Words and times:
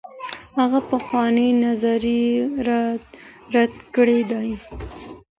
هغه 0.59 0.79
پخوانۍ 0.91 1.49
نظريې 1.65 2.29
رد 3.53 3.73
کړي 3.95 4.19
دي. 4.31 4.49